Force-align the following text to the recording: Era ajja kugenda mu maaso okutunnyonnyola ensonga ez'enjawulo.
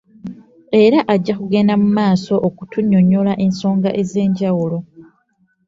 Era 0.83 0.99
ajja 1.13 1.33
kugenda 1.41 1.73
mu 1.81 1.89
maaso 1.97 2.33
okutunnyonnyola 2.47 3.33
ensonga 3.45 3.89
ez'enjawulo. 4.01 4.77